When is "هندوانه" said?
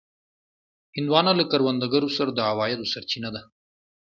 0.95-1.31